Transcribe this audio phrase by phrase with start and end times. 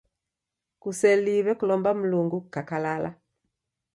[0.81, 3.09] Kuseliw'e kulomba Mlungu kukakalala.